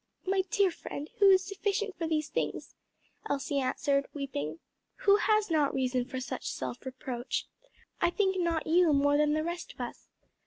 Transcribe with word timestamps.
"My 0.25 0.41
dear 0.49 0.71
friend, 0.71 1.11
'who 1.19 1.29
is 1.29 1.43
sufficient 1.43 1.95
for 1.95 2.07
these 2.07 2.27
things?'" 2.29 2.73
Elsie 3.29 3.59
answered, 3.59 4.07
weeping; 4.15 4.57
"who 4.95 5.17
has 5.17 5.51
not 5.51 5.75
reason 5.75 6.05
for 6.05 6.19
such 6.19 6.49
self 6.49 6.83
reproach? 6.87 7.45
I 8.01 8.09
think 8.09 8.35
not 8.39 8.65
you 8.65 8.93
more 8.93 9.15
than 9.15 9.33
the 9.33 9.43
rest 9.43 9.73
of 9.73 9.79
us." 9.79 10.07